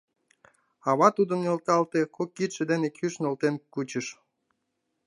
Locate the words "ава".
0.89-1.07